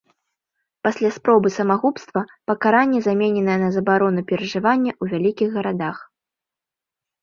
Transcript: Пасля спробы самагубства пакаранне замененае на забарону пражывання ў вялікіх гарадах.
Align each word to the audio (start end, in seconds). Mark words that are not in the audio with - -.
Пасля 0.87 1.11
спробы 1.17 1.47
самагубства 1.57 2.21
пакаранне 2.53 2.99
замененае 3.11 3.59
на 3.67 3.71
забарону 3.79 4.21
пражывання 4.35 4.91
ў 5.01 5.17
вялікіх 5.17 5.49
гарадах. 5.59 5.97